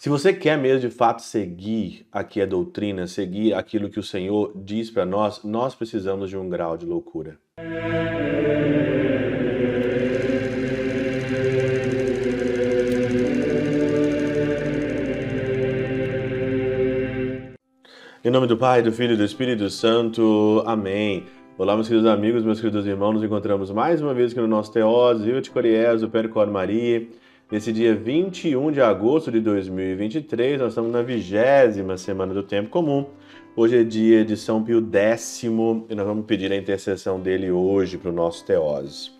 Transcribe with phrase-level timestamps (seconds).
[0.00, 4.52] Se você quer mesmo de fato seguir aqui a doutrina, seguir aquilo que o Senhor
[4.54, 7.36] diz para nós, nós precisamos de um grau de loucura.
[18.24, 20.62] Em nome do Pai, do Filho e do Espírito Santo.
[20.64, 21.24] Amém.
[21.58, 23.14] Olá, meus queridos amigos, meus queridos irmãos.
[23.14, 25.42] Nos encontramos mais uma vez aqui no nosso Teose, eu
[26.04, 27.04] o Percor Maria.
[27.50, 33.06] Nesse dia 21 de agosto de 2023, nós estamos na vigésima semana do Tempo Comum.
[33.56, 37.96] Hoje é dia de São Pio X e nós vamos pedir a intercessão dele hoje
[37.96, 39.12] para o nosso Teose.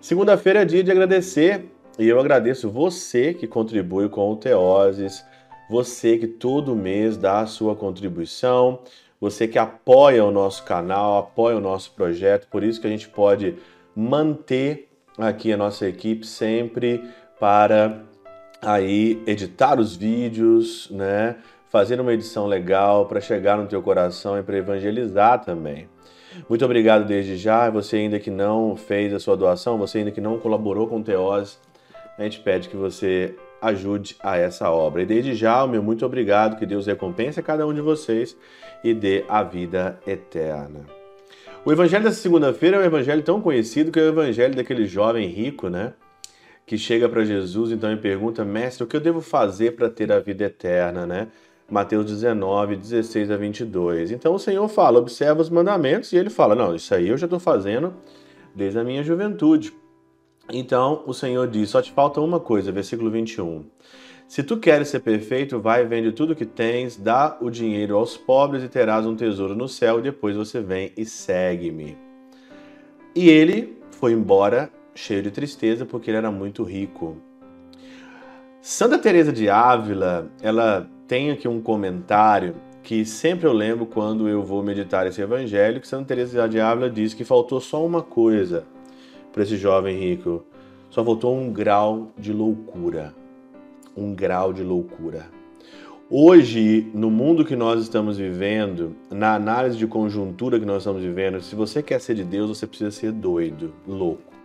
[0.00, 1.66] Segunda-feira é dia de agradecer
[1.96, 5.24] e eu agradeço você que contribui com o Teoses
[5.68, 8.80] você que todo mês dá a sua contribuição,
[9.20, 13.08] você que apoia o nosso canal, apoia o nosso projeto, por isso que a gente
[13.08, 13.56] pode
[13.94, 17.02] manter aqui a nossa equipe sempre
[17.38, 18.02] para
[18.62, 21.36] aí editar os vídeos, né?
[21.68, 25.88] Fazer uma edição legal para chegar no teu coração e para evangelizar também.
[26.48, 27.68] Muito obrigado desde já.
[27.70, 31.02] Você ainda que não fez a sua doação, você ainda que não colaborou com o
[31.02, 31.56] Teose,
[32.18, 35.02] a gente pede que você ajude a essa obra.
[35.02, 38.36] E desde já, meu muito obrigado, que Deus recompense a cada um de vocês
[38.84, 40.84] e dê a vida eterna.
[41.64, 45.26] O evangelho dessa segunda-feira é um evangelho tão conhecido que é o evangelho daquele jovem
[45.28, 45.94] rico, né?
[46.66, 50.10] Que chega para Jesus então e pergunta: Mestre, o que eu devo fazer para ter
[50.10, 51.28] a vida eterna, né?
[51.70, 54.10] Mateus 19, 16 a 22.
[54.10, 57.26] Então o Senhor fala: observa os mandamentos, e ele fala: Não, isso aí eu já
[57.26, 57.94] estou fazendo
[58.52, 59.72] desde a minha juventude.
[60.52, 63.64] Então o Senhor diz: só te falta uma coisa, versículo 21.
[64.26, 68.64] Se tu queres ser perfeito, vai vende tudo que tens, dá o dinheiro aos pobres
[68.64, 71.96] e terás um tesouro no céu, e depois você vem e segue-me.
[73.14, 77.16] E ele foi embora cheio de tristeza porque ele era muito rico.
[78.60, 84.42] Santa Teresa de Ávila, ela tem aqui um comentário que sempre eu lembro quando eu
[84.42, 88.64] vou meditar esse evangelho, que Santa Teresa de Ávila diz que faltou só uma coisa
[89.32, 90.44] para esse jovem rico.
[90.88, 93.14] Só faltou um grau de loucura.
[93.96, 95.26] Um grau de loucura.
[96.08, 101.40] Hoje, no mundo que nós estamos vivendo, na análise de conjuntura que nós estamos vivendo,
[101.40, 104.35] se você quer ser de Deus, você precisa ser doido, louco.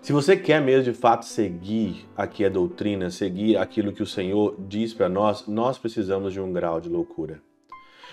[0.00, 4.54] Se você quer mesmo de fato seguir aqui a doutrina, seguir aquilo que o Senhor
[4.58, 7.42] diz para nós, nós precisamos de um grau de loucura.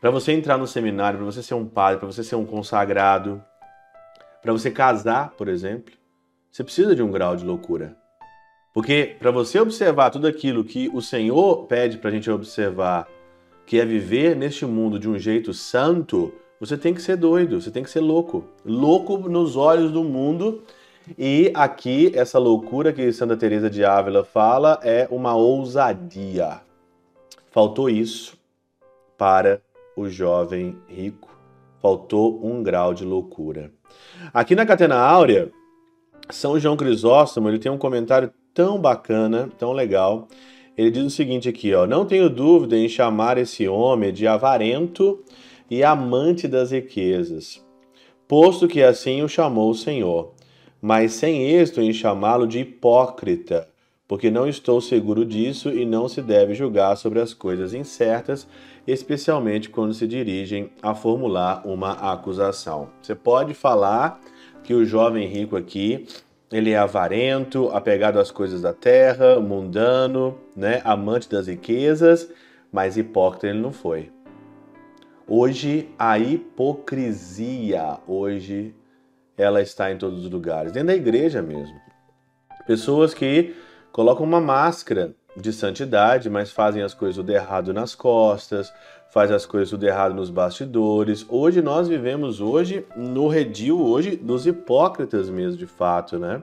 [0.00, 3.42] Para você entrar no seminário, para você ser um padre, para você ser um consagrado,
[4.42, 5.92] para você casar, por exemplo,
[6.50, 7.96] você precisa de um grau de loucura.
[8.72, 13.06] Porque para você observar tudo aquilo que o Senhor pede para a gente observar,
[13.66, 17.70] que é viver neste mundo de um jeito santo, você tem que ser doido, você
[17.70, 18.44] tem que ser louco.
[18.64, 20.62] Louco nos olhos do mundo.
[21.16, 26.60] E aqui, essa loucura que Santa Teresa de Ávila fala é uma ousadia.
[27.50, 28.36] Faltou isso
[29.16, 29.62] para
[29.96, 31.28] o jovem rico.
[31.80, 33.70] Faltou um grau de loucura.
[34.34, 35.50] Aqui na Catena Áurea,
[36.28, 40.26] São João Crisóstomo, ele tem um comentário tão bacana, tão legal.
[40.76, 45.22] Ele diz o seguinte aqui, ó: "Não tenho dúvida em chamar esse homem de avarento
[45.70, 47.64] e amante das riquezas,
[48.26, 50.32] posto que assim o chamou o Senhor,
[50.86, 53.68] mas sem êxito em chamá-lo de hipócrita,
[54.06, 58.46] porque não estou seguro disso e não se deve julgar sobre as coisas incertas,
[58.86, 62.88] especialmente quando se dirigem a formular uma acusação.
[63.02, 64.20] Você pode falar
[64.62, 66.06] que o jovem rico aqui
[66.52, 72.30] ele é avarento, apegado às coisas da terra, mundano, né, amante das riquezas,
[72.70, 74.12] mas hipócrita ele não foi.
[75.26, 78.72] Hoje a hipocrisia, hoje
[79.36, 81.78] ela está em todos os lugares, dentro da igreja mesmo.
[82.66, 83.54] Pessoas que
[83.92, 88.72] colocam uma máscara de santidade, mas fazem as coisas tudo errado nas costas,
[89.10, 91.26] fazem as coisas tudo errado nos bastidores.
[91.28, 96.42] Hoje nós vivemos hoje no redil hoje dos hipócritas mesmo, de fato, né?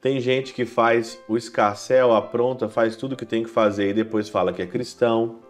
[0.00, 4.28] Tem gente que faz o escarcel, apronta, faz tudo que tem que fazer e depois
[4.28, 5.40] fala que é cristão.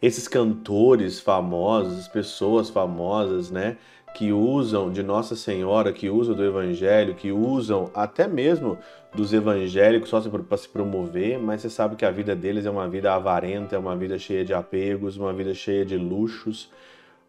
[0.00, 3.76] Esses cantores famosos, pessoas famosas, né?
[4.16, 8.78] Que usam de Nossa Senhora, que usam do Evangelho, que usam até mesmo
[9.14, 12.88] dos evangélicos só para se promover, mas você sabe que a vida deles é uma
[12.88, 16.70] vida avarenta, é uma vida cheia de apegos, uma vida cheia de luxos,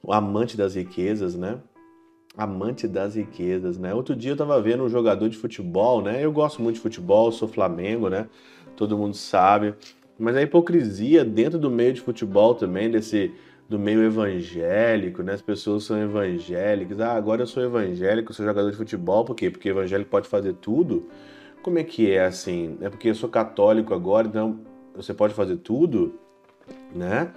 [0.07, 1.57] amante das riquezas, né?
[2.37, 3.93] Amante das riquezas, né?
[3.93, 6.23] Outro dia eu tava vendo um jogador de futebol, né?
[6.23, 8.27] Eu gosto muito de futebol, sou Flamengo, né?
[8.77, 9.73] Todo mundo sabe.
[10.17, 13.33] Mas a hipocrisia dentro do meio de futebol também, desse
[13.69, 15.33] do meio evangélico, né?
[15.33, 16.99] As pessoas são evangélicas.
[16.99, 19.49] Ah, agora eu sou evangélico, sou jogador de futebol, por quê?
[19.49, 21.07] Porque evangélico pode fazer tudo.
[21.61, 22.77] Como é que é assim?
[22.81, 24.59] É porque eu sou católico agora, então
[24.95, 26.15] você pode fazer tudo,
[26.95, 27.31] né?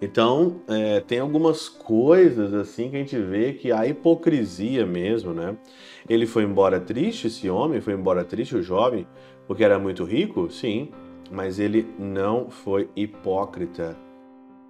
[0.00, 5.56] Então, é, tem algumas coisas assim que a gente vê que a hipocrisia mesmo, né?
[6.08, 9.06] Ele foi embora triste, esse homem foi embora triste, o jovem,
[9.46, 10.90] porque era muito rico, sim,
[11.30, 13.96] mas ele não foi hipócrita.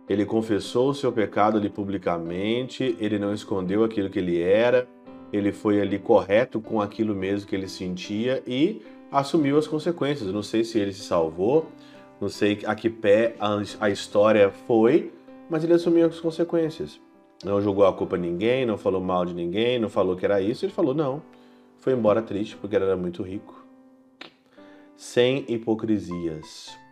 [0.08, 4.86] Ele confessou o seu pecado ali publicamente, ele não escondeu aquilo que ele era,
[5.32, 10.30] ele foi ali correto com aquilo mesmo que ele sentia e assumiu as consequências.
[10.32, 11.66] Não sei se ele se salvou,
[12.20, 13.34] não sei a que pé
[13.80, 15.12] a, história foi,
[15.48, 17.00] mas ele assumiu as consequências.
[17.42, 20.40] Não jogou a culpa a ninguém, não falou mal de ninguém, não falou que era
[20.40, 21.22] isso, ele falou não.
[21.78, 23.64] Foi embora triste porque era muito rico.
[24.96, 26.83] Sem hipocrisias.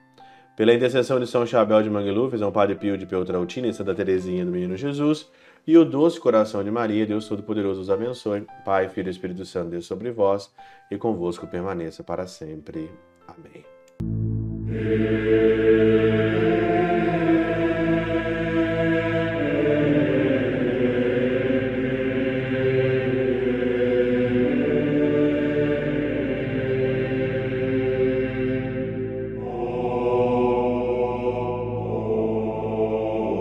[0.57, 4.45] Pela intercessão de São Chabel de Mangluf, São Padre Pio de Peltrautina e Santa Teresinha
[4.45, 5.31] do Menino Jesus,
[5.67, 8.47] e o doce coração de Maria, Deus Todo-Poderoso os abençoe.
[8.65, 10.53] Pai, Filho e Espírito Santo, Deus sobre vós
[10.91, 12.91] e convosco permaneça para sempre.
[13.27, 13.65] Amém.